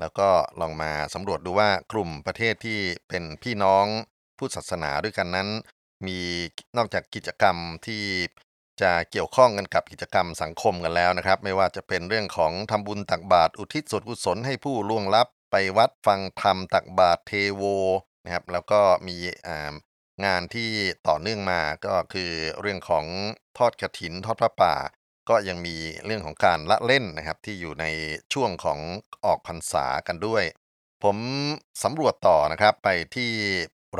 [0.00, 0.28] แล้วก็
[0.60, 3.86] ลองมาสำรวจดูว่ากลุ่มประเทศที่เป็นพี่น้อง
[4.38, 5.48] พุทธศาสนาด้วยกันนั้น
[6.06, 6.18] มี
[6.76, 7.56] นอกจากกิจกรรม
[7.86, 8.02] ที่
[8.82, 17.62] จะเกี่ยวข้องกันกับกิจกรรมสังคมกันแล้วนะครับ ไม่ว่าจะเป็นเรื่องของทำบุญตักบาตรอุทิศส่วนกุศลให้ผู้ล่วงลับ ไปวัดฟังธรรมตักบาตรเทโว
[18.24, 19.16] นะครับแล้วก็มี
[20.24, 20.70] งานที่
[21.08, 23.06] ต่อเนื่องมาก็คือเรื่องของ
[23.58, 24.74] ทอดกระถินทอดพระป่า
[25.28, 27.86] ก็ยังมีเรื่องของการละเล่นนะครับที่อยู่ใน
[28.32, 28.78] ช่วงของ
[29.24, 30.44] ออกพรรษากันด้วย
[31.04, 31.16] ผม
[31.82, 33.30] สำรวจต่อนะครับไปที่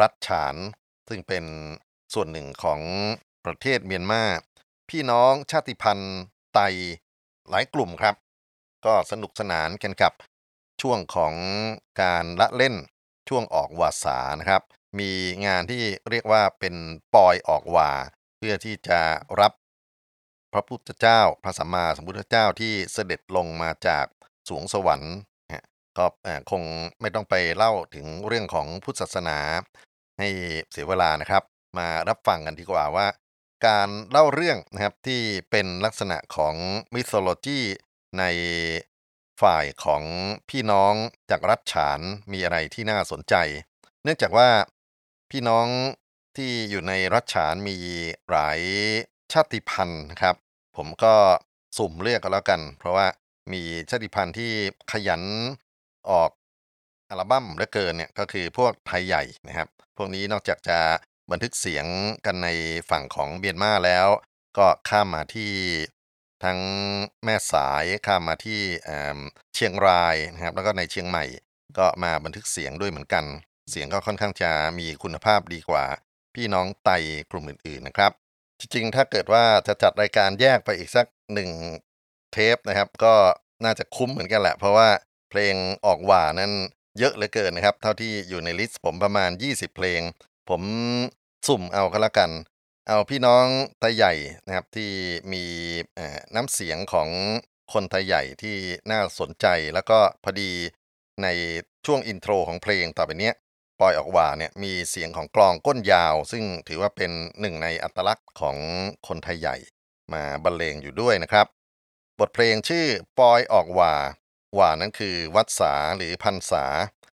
[0.00, 0.56] รัฐฉาน
[1.08, 1.44] ซึ่งเป็น
[2.14, 2.80] ส่วนหนึ่งของ
[3.44, 4.22] ประเทศเมียนมา
[4.90, 6.20] พี่น้องชาติพันธุ์
[6.54, 6.60] ไต
[7.48, 8.14] หลายกลุ่มครับ
[8.86, 10.12] ก็สนุกสนานกันกับ
[10.82, 11.34] ช่วงของ
[12.02, 12.74] การละเล่น
[13.28, 14.62] ช่วงออกวาสานะครับ
[14.98, 15.10] มี
[15.46, 16.74] งานที่เรียกว่าเป็น
[17.14, 17.90] ปอยออกวา
[18.36, 19.00] เพื่อที่จะ
[19.40, 19.52] รับ
[20.52, 24.06] พระพุทธเจ้าพระสัมมาสัมพุทธเจ้าที่เสด็จลงมาจาก
[24.48, 25.16] สวงสวรรค์
[25.98, 26.06] ก็
[26.50, 26.62] คง
[27.00, 29.38] ไม่ต้องไปเล่าถึงเรื่องของพุทธศาสนา
[30.18, 30.28] ให้
[30.70, 31.42] เสียเวลานะครับ
[31.78, 33.06] มารับฟังกันดีกว่าว่า
[33.66, 36.54] การเล่าเรื่องนะครับที่เป็นลักษณะของ
[36.94, 37.60] มิโ h โลจี
[38.18, 38.24] ใน
[39.42, 40.02] ฝ่ายของ
[40.48, 40.94] พี่น้อง
[41.30, 42.00] จากรัฐฉาน
[42.32, 43.34] มีอะไรที่น่าสนใจ
[44.02, 44.48] เนื่องจากว่า
[45.30, 45.66] พี่น้อง
[46.36, 47.76] ที่อยู่ในรัฐฉานมี
[48.30, 48.60] หลาย
[49.32, 50.36] ชาติพันธุ์นะครับ
[50.76, 51.14] ผมก็
[51.78, 53.06] สุ่มเลือกกันแล้วกัน เพราะว่า
[53.52, 54.52] มีชาติพันธุ์ที่
[54.92, 55.22] ขยัน
[56.10, 56.30] ออก
[57.10, 60.78] อัลบั้มเหลือเกินเนี่ยก็คือพวกไทยใหญ่นะครับ พวกนี้นอกจากจะ
[61.30, 61.86] บันทึกเสียง
[62.26, 62.48] กันใน
[62.90, 64.08] ฝั่งของเมียนมาแล้ว
[64.58, 65.52] ก็ข้ามมาที่
[66.44, 66.58] ทั้ง
[67.24, 68.60] แม่สายข้ามมาที่
[69.54, 71.24] เชียงรายนะครับแล้วก็ในเชียงใหม่
[71.78, 73.24] ก็มาบันทึกเสียงด้วยเหมือนกัน
[73.70, 75.84] เสียงก็ค่อนข้างจะมีคุณภาพดีกว่า
[76.34, 76.90] พี่น้องไต
[77.30, 78.12] กลุ่มอื่นๆนะครับ
[78.60, 81.50] จริงๆ ถ้าเกิดว่าจะจัดรายการแยกไปอีกสักหนึ่ง
[82.32, 83.14] เทปนะครับ ก็
[83.64, 84.88] น่าจะคุ้มเหมือนกันแหละ เพราะว่า
[85.30, 85.54] เพลง
[85.86, 86.52] ออกหว่านั้น
[86.98, 90.00] เยอะเหลือเกินนะครับ เท่าที่อยู่ในลิสต์ผมประมาณ 20 เพลง
[90.50, 90.62] ผม
[91.46, 92.30] สุ่มเอาก็แล้วกัน
[92.88, 93.46] เอาพี่น้อง
[93.80, 94.12] ไทยใหญ่
[94.46, 94.90] นะครับที่
[95.32, 95.44] มี
[96.34, 97.08] น้ำเสียงของ
[97.72, 98.56] คนไทยใหญ่ที่
[98.90, 100.50] น่าสนใจแล้วก็พอดี
[101.22, 101.26] ใน
[101.86, 103.34] ช่วง intro ของเพลงต่อไปเนี้ย
[103.80, 108.56] ปอยออกว่าเนี่ยมีเสียงของกลองก้นยาว ซึ่งถือว่าเป็นหนึ่งในอัตลักษณ์ของ
[109.08, 109.56] คนไทยใหญ่
[110.12, 111.46] มาบรรเลงอยู่ด้วยนะครับ
[112.18, 112.86] บทเพลงชื่อ
[113.18, 113.92] ปอยออกว่า
[114.58, 116.64] ว่านั้นคือวัดสาหรือพรรษา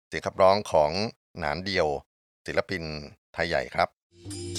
[0.07, 0.91] เสียงขับร้องของ
[1.39, 1.88] หนานเดียว
[2.45, 2.84] ศิลปิน
[3.34, 3.89] ไทยใหญ่ครับ
[4.30, 4.50] เ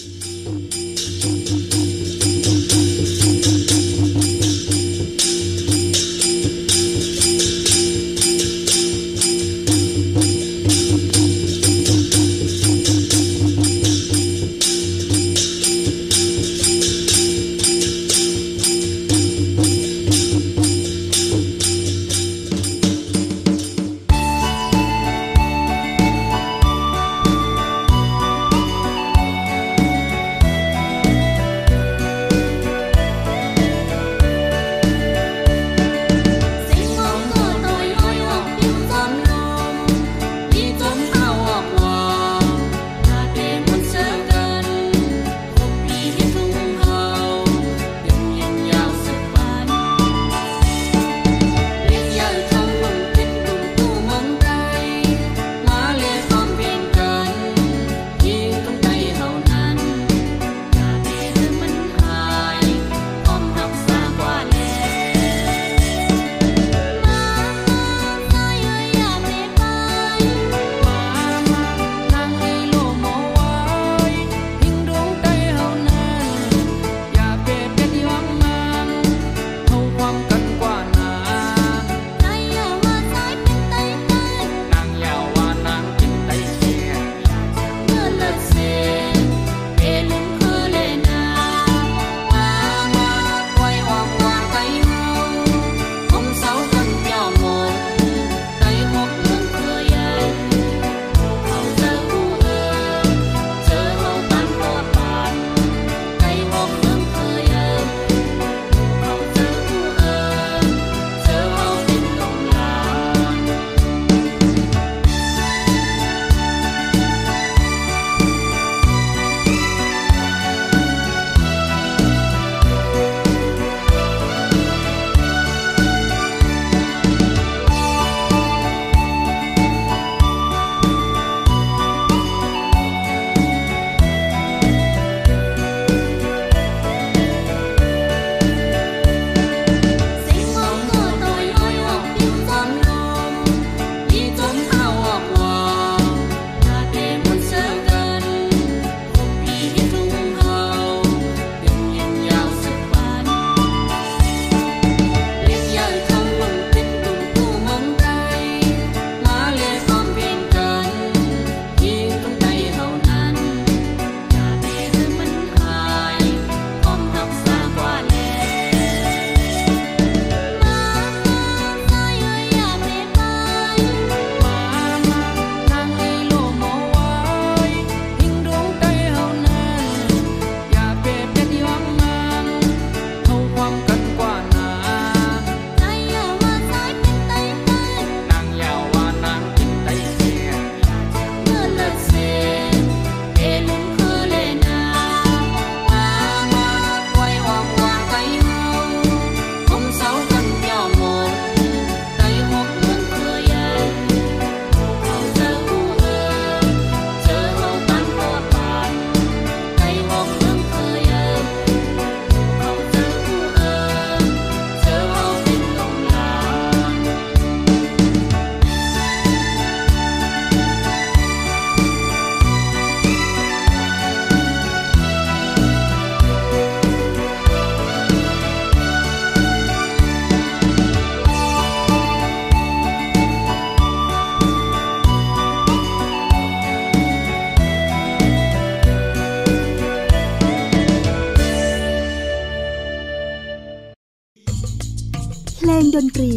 [245.97, 246.35] ดนตรี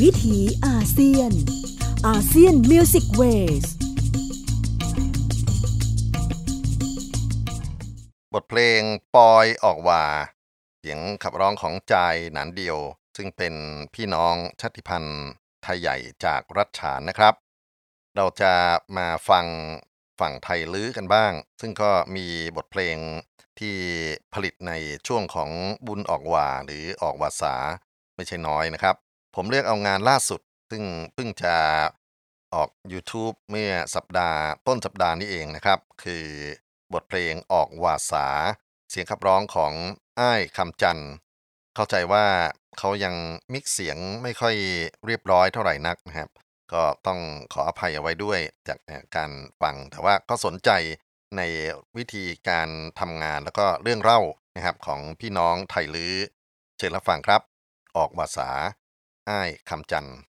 [0.00, 1.32] วิถีอาเซียน
[2.06, 3.22] อาเซียนมิวสิกเว
[3.62, 3.64] ส
[8.32, 8.80] บทเพลง
[9.14, 10.04] ปอยออกว่า
[10.78, 12.78] เสียงขับร้องของจายหนานเดียว
[13.16, 13.54] ซึ่งเป็น
[13.94, 15.22] พี่น้องชาติพันธุ์
[15.62, 17.34] ไทยใหญ่จากรัชฉานนะครับ
[18.16, 18.52] เราจะ
[18.96, 19.46] มาฟัง
[20.20, 22.26] ฝั่งไทยลื้อกันบ้าง ซึ่งก็มี
[22.56, 22.96] บทเพลง
[23.58, 23.76] ที่
[24.34, 24.72] ผลิตใน
[25.06, 25.50] ช่วงของ
[25.86, 27.56] บุญออกว่าหรือออกวาสา
[28.16, 28.96] ไม่ใช่น้อยนะครับ
[29.34, 30.40] ผมเลือกเอางานล่าสุด
[30.70, 30.82] ซึ่ง
[31.14, 31.54] เพิ่งจะ
[32.54, 36.24] ออก YouTube เมื่อสัปดาห์ต้นสัปดาห์นี้เองนะครับ คือ
[36.92, 38.26] บทเพลงออกวาสา
[38.90, 39.72] เสียงขับร้องของ
[40.20, 41.10] อ้ายคำจันทร์
[41.74, 42.26] เข้าใจว่า
[42.78, 43.14] เขายัง
[43.52, 44.54] มิกเสียงไม่ค่อย
[45.06, 46.30] เรียบร้อยเท่าไหร่นักนะครับ
[46.72, 47.20] ก็ต้อง
[47.52, 48.78] ขออภัยเอาไว้ด้วยจาก
[49.16, 49.30] การ
[49.62, 50.70] ฟัง แต่ว่าก็สนใจ
[51.36, 51.42] ใน
[51.96, 52.68] วิธีการ
[53.00, 54.20] ทำงานแล้วก็เรื่องเล่า
[54.56, 56.14] นะครับของพี่น้องไทยลื้อ
[56.78, 57.40] เชิญรับฟังครับ
[57.96, 58.50] ออกภาษา
[59.28, 60.31] อ้ายคำจันทร์วัน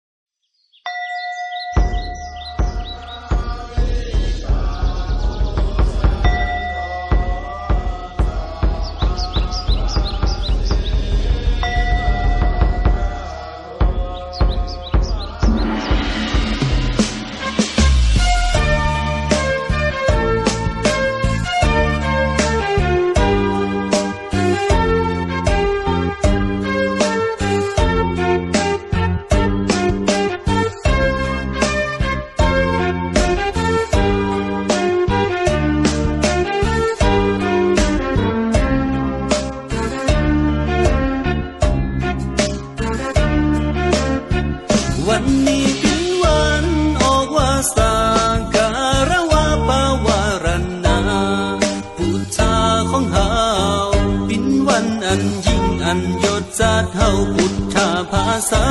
[57.36, 58.66] พุทธาภาษา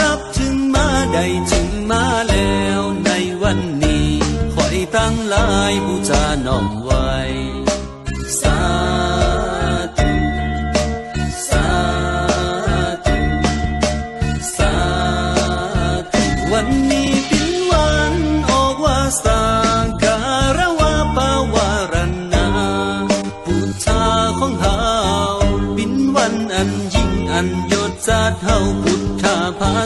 [0.00, 1.75] รับถึงมาได้ถึง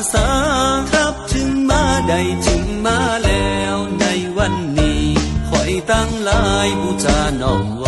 [0.01, 0.29] สาษา
[0.91, 4.05] ครับถึงมาได้ถึงมาแล้วใน
[4.39, 5.03] วันนี้
[5.49, 7.80] คอยตั้งหลายบูชาน้อม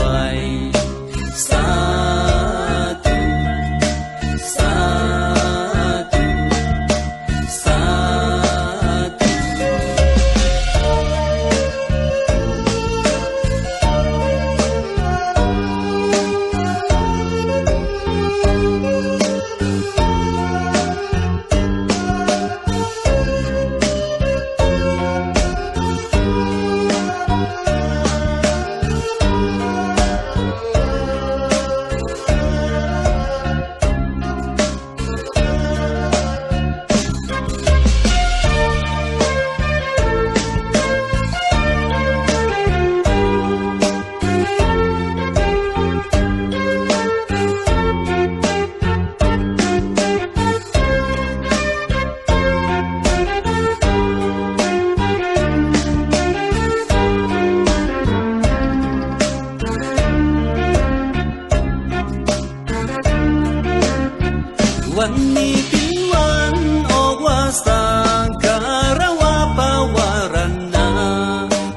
[64.99, 66.55] วันนี้เป็นวัน
[66.93, 67.87] ออกว่าสา
[68.25, 68.59] งกา
[68.99, 70.89] รวาปาวารันนา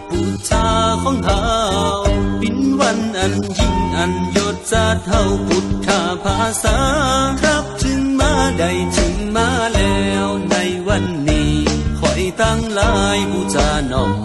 [0.09, 0.67] พุทธา
[1.03, 1.43] ของเฮา
[2.39, 6.77] เป็นวันอันยิ่งอันยศจัดเฮาพุทธาภาษา
[7.41, 10.55] ครับถึงมาได้ถึงมาแล้วใน
[10.87, 11.51] วันนี้
[11.99, 14.07] คอยตั้งหลายบูชาน้อ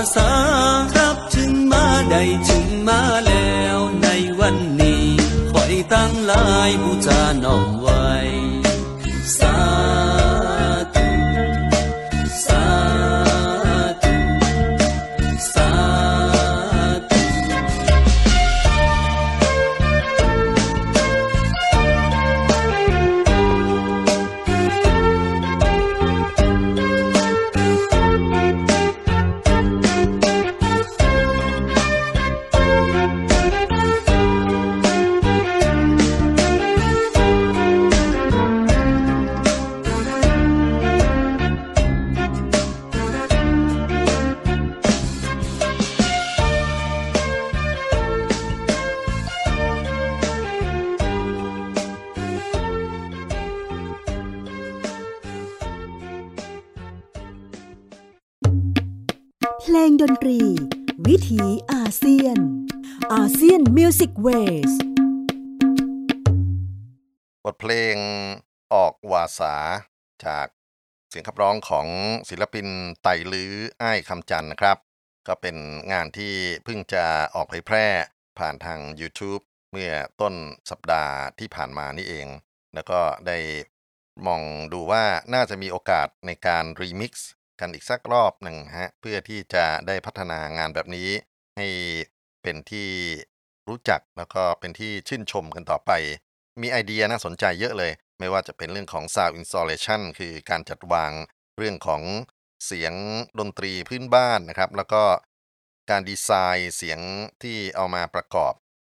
[0.00, 0.30] สาษา
[0.94, 4.08] ครับถึงมาได้ถึงมาแล้วใน
[4.40, 5.04] วันนี้
[5.52, 7.89] คอยตั้งหลายบูชาน้อมไว้
[60.10, 60.40] นตรี
[61.06, 61.42] วิถี
[61.72, 62.38] อาเซียน
[63.12, 64.72] ASEAN Music Ways
[67.44, 67.96] บทเพลง
[68.74, 69.54] ออกวาสา
[70.26, 70.46] จาก
[71.10, 71.86] เสียงขับร้องของ
[72.28, 72.66] ศิลปิน
[73.02, 73.52] ไตลื้อ
[73.82, 74.78] อ้ายคำจันนะครับ
[75.28, 75.56] ก็เป็น
[75.92, 76.32] งานที่
[76.64, 77.04] เพิ่งจะ
[77.34, 77.86] ออกเผยแพร่
[78.38, 79.42] ผ่านทาง YouTube
[79.72, 80.34] เมื่อต้น
[80.70, 82.26] สัปดาห์ที่ผ่านมานี่เอง
[82.74, 83.38] แล้วก็ได้
[84.26, 84.42] มอง
[84.72, 85.04] ดูว่า
[85.34, 87.30] น่าจะมีโอกาสในการรีมิกซ์
[87.60, 91.08] กันอีกสักรอบหนึ่งฮะเพื่อที่จะได้พัฒนางานแบบนี้
[91.56, 91.66] ให้
[92.42, 92.88] เป็นที่
[93.68, 95.90] รู้จักแล้วก็เป็นที่ชื่นชมกันต่อไป
[96.60, 101.12] มีไอเดียน่าสนใจเยอะเลย ไม่ว่าจะเป็นเรื่องของ Sound Installation คือการจัดวาง
[101.58, 102.02] เรื่องของ
[102.66, 102.94] เสียง
[103.38, 105.02] ดนตรีพื้นบ้านนะครับ แล้วก็
[105.90, 107.00] การดีไซน์เสียง
[107.42, 108.52] ที่เอามาประกอบ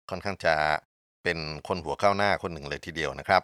[0.09, 0.55] ค่อนข้างจะ
[1.23, 1.37] เป็น
[1.67, 3.41] คนหัวก้าวหน้าคนหนึ่งเลยทีเดียวนะครับ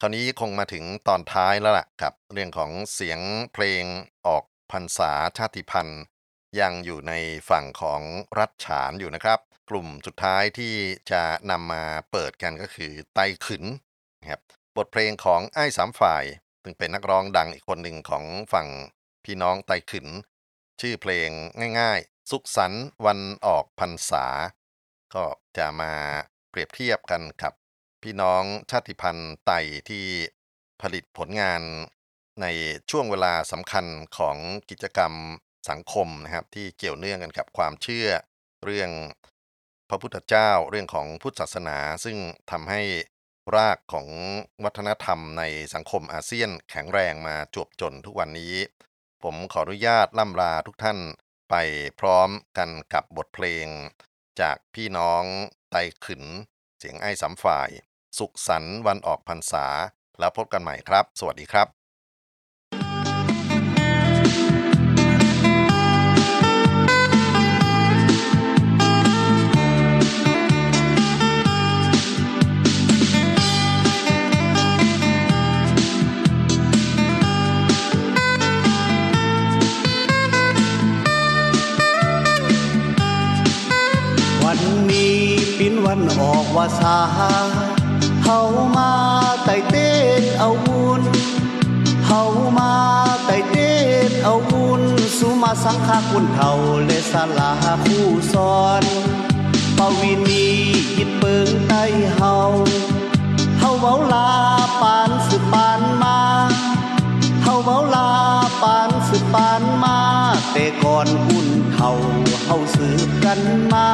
[0.00, 3.20] คราวนี้คงมาถึงตอนท้ายแล้วล่ะครับ เรื่องของเสียง
[3.52, 3.84] เพลง
[4.26, 4.44] ออก
[4.74, 6.02] พรรษาชาติพันธุ์
[6.60, 7.12] ยังอยู่ใน
[7.50, 8.02] ฝั่งของ
[8.38, 10.74] รัฐฉานอยู่นะครับ กลุ่มสุดท้ายที่
[11.10, 13.64] จะนำมาเปิดกันก็คือไตขืน
[14.20, 14.40] นะครับ
[14.76, 16.24] บทเพลงของไอ้สามฝ่าย
[16.62, 18.68] ซึ่งเป็นนักร้องดังอีกคนหนึ่งของฝั่ง
[19.24, 20.08] พี่น้องไตขืน
[20.80, 21.30] ชื่อเพลง
[21.80, 24.26] ง่ายๆ สุขสันต์วันออกพรรษา
[25.14, 25.24] ก็
[25.56, 25.92] จะมา
[26.50, 27.52] เปรียบเทียบกันกับ
[28.02, 29.52] พี่น้องชาติพันธุ์ไต
[29.88, 30.04] ที่
[30.82, 31.62] ผลิตผลงาน
[32.40, 32.46] ใน
[32.90, 33.86] ช่วงเวลาสำคัญ
[34.18, 34.36] ของ
[34.70, 35.12] กิจกรรม
[35.70, 38.08] สังคมนะครับที่เกี่ยวเนื่องกันกับความเชื่อ
[38.64, 38.90] เรื่อง
[39.88, 42.16] พระพุทธเจ้าเรื่องของพุทธศาสนา ซึ่ง
[42.50, 42.82] ทำให้
[43.56, 44.08] รากของ
[44.64, 45.42] วัฒนธรรมใน
[45.74, 48.54] สังคมอาเซียนแข็งแรงมาจวบจนทุกวันนี้
[49.22, 50.98] ผมขออนุญาตล่ำลาทุกท่าน
[51.50, 51.54] ไป
[52.00, 52.28] พร้อม
[52.58, 53.66] กันกับบทเพลง
[54.40, 55.24] จากพี่น้อง
[55.70, 56.24] ไตขืน
[56.78, 57.70] เสียงไอ้สามฝ่าย
[58.18, 59.66] สุขสันต์วันออกพรรษา
[60.18, 61.83] แล้วพบกันใหม่ครับ สวัสดีครับ
[85.94, 86.98] ปินวันออกว่าสา
[88.24, 88.40] เฮา
[88.76, 88.90] มา
[89.44, 89.90] ไต่เต้
[90.20, 91.02] นเอาบุญ
[92.06, 92.22] เฮา
[92.58, 92.72] มา
[93.26, 93.72] ไต่เต้
[94.08, 94.82] นเอาบุญ
[95.18, 96.52] สุมาสังฆาคุณเฒ่า
[96.86, 97.52] และสลา
[97.84, 98.82] ผู้สอน
[99.78, 100.46] ปวินี
[100.96, 101.84] ยิดเปิงใต้
[102.14, 102.36] เฮา
[103.58, 104.30] เฮาเว้าลา
[104.80, 106.18] ปานสืบปานมา
[107.42, 108.08] เฮาเว้าลา
[108.62, 109.98] ปานสืบปานมา
[110.52, 111.90] แต่ก่อนอุ่นเฮา
[112.46, 113.40] เฮาสืบกัน
[113.72, 113.88] มา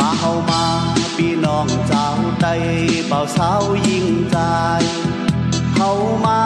[0.00, 0.62] มาเฮามา
[1.16, 2.08] พี่น้องเจ้า
[2.40, 2.46] ไต
[3.06, 4.38] เบาสาวยิ่งใจ
[5.76, 5.90] เฮา
[6.24, 6.40] มา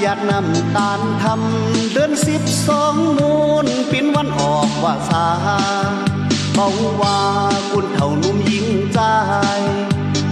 [0.00, 5.26] อยากนำตาลทำเดือนสิบสองมูลปินวันออกว่าสา
[6.54, 6.68] เบา
[7.00, 7.18] ว่า
[7.72, 9.00] กุนเท่านุ่มยิ่งใจ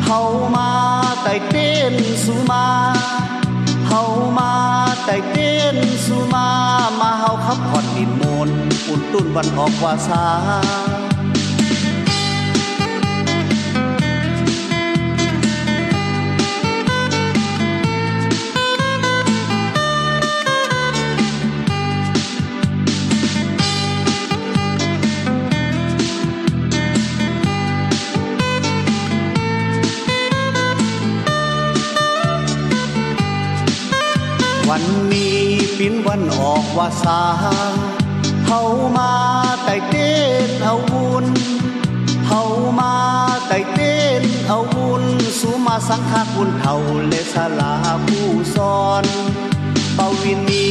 [0.05, 0.21] เฮา
[0.55, 0.71] มา
[1.23, 2.67] ไต่เต้นสุมา
[3.89, 4.03] เฮา
[4.39, 4.53] มา
[5.05, 5.77] ไต่เต้น
[6.07, 6.49] สุมา
[7.01, 8.51] มาเฮาขับผ่อนดินมน
[8.89, 10.25] อุ่นตุ้นวันออกว่าสา
[34.85, 35.43] วันนี้
[35.79, 37.21] ปินวันออกว่าสา
[38.47, 38.61] เฮา
[38.97, 39.13] มา
[39.65, 40.13] ไต่เต้
[40.49, 41.27] นเอาบุญ
[42.29, 42.43] เฮา
[42.79, 42.95] มา
[43.47, 45.05] ไต่เต้นเอาบุญ
[45.41, 46.77] สุมาสังฆาคุณเฒ่า
[47.09, 47.75] และสลา
[48.07, 49.05] ผู้สอน
[49.95, 50.67] เปวินี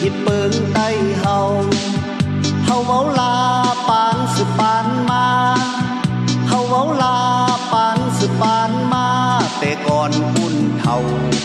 [0.00, 0.88] หิดเปิงใต้
[1.20, 1.38] เฮา
[2.64, 3.34] เฮาเว้าลา
[3.88, 5.26] ปานสืบปานมา
[6.48, 7.16] เฮาเว้าลา
[7.72, 8.70] ปานสืบปาน
[9.64, 10.98] แต่ก่อนอุ่นเท่า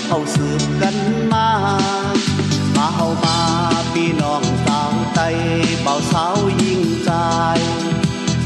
[0.08, 0.96] เฮาสืบกัน
[1.34, 1.48] มา
[2.78, 3.38] มาเฮามา
[3.94, 5.20] พี่น้องสาวไต
[5.82, 7.12] เบาสาวยิ่งใจ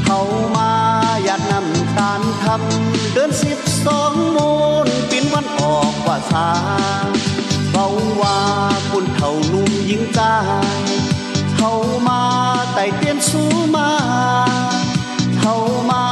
[0.06, 0.20] เฮา
[0.56, 0.70] มา
[1.24, 4.52] อยากนำตาลทำเดือนสิบสองมู
[4.86, 6.48] ลปินวันออกว่าสา
[7.72, 7.86] เบา
[8.20, 8.38] ว่า
[8.90, 10.20] คุณเท่านุ่มยิ่งใจ
[11.56, 11.72] เฮา
[12.08, 12.22] มา
[12.74, 13.42] ไต่เตียนสู
[13.74, 13.90] มา
[15.40, 15.54] เฮา
[15.90, 16.02] มา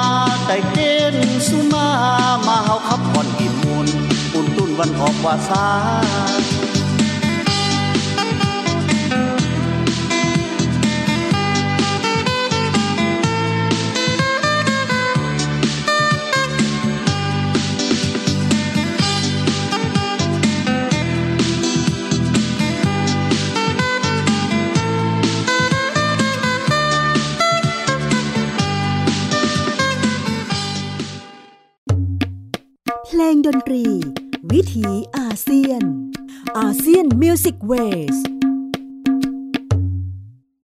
[0.47, 1.89] ไต่เต้นสุมา
[2.47, 3.30] มาเฮาขับผ่อน
[4.81, 5.67] วันออกว่าสา
[34.71, 34.87] ถี
[35.19, 35.83] อาเซียน
[36.59, 37.73] อาเซียนมิวสิกเว
[38.15, 38.17] ส